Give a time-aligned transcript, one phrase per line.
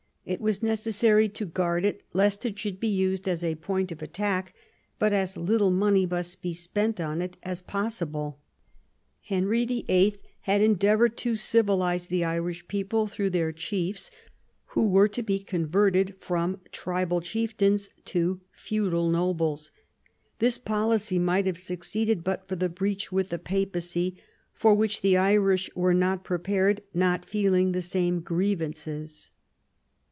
[0.23, 4.03] It was necessary to guard it lest it should be used as a point of
[4.03, 4.53] attack,
[4.99, 8.39] but as little money must be spent on it as possible.
[9.23, 10.13] Henry VIII.
[10.41, 14.11] had endeavoured to civilise the Irish people through their chiefs,
[14.67, 19.71] who were to be converted from tribal chieftains to feudal nobles.
[20.37, 24.17] This policy might have succeeded but for the breach with the Papacy,
[24.53, 29.31] for which the Irish were not prepared, not feeling the same grievances.